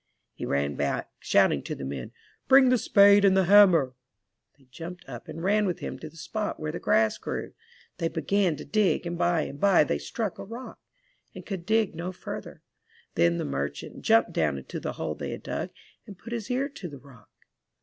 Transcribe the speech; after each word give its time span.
He 0.33 0.47
ran 0.47 0.73
back, 0.73 1.11
shouting 1.19 1.61
to 1.61 1.75
the 1.75 1.85
men, 1.85 2.11
Bring 2.47 2.69
the 2.69 2.79
spade 2.79 3.23
and 3.23 3.37
the 3.37 3.43
hammer!" 3.43 3.93
They 4.57 4.63
jumped 4.71 5.07
up 5.07 5.27
and 5.27 5.43
ran 5.43 5.67
with 5.67 5.77
him 5.77 5.99
to 5.99 6.09
the 6.09 6.17
spot 6.17 6.59
where 6.59 6.71
the 6.71 6.79
grass 6.79 7.19
grew. 7.19 7.53
They 7.99 8.07
began 8.07 8.55
to 8.55 8.65
dig 8.65 9.05
and 9.05 9.15
by 9.15 9.41
and 9.41 9.59
by 9.59 9.83
they 9.83 9.99
struck 9.99 10.39
a 10.39 10.43
rock 10.43 10.79
and 11.35 11.45
could 11.45 11.67
dig 11.67 11.93
no 11.93 12.11
further. 12.11 12.63
Then 13.13 13.37
the 13.37 13.45
merchant 13.45 14.01
jumped 14.01 14.33
down 14.33 14.57
into 14.57 14.79
the 14.79 14.93
hole 14.93 15.13
they 15.13 15.29
had 15.29 15.43
dug, 15.43 15.69
and 16.07 16.17
put 16.17 16.33
his 16.33 16.49
ear 16.49 16.67
to 16.67 16.87
the 16.89 16.97
rock. 16.97 17.29